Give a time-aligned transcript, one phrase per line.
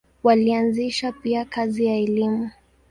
[0.23, 2.51] Walianzisha pia kazi ya elimu.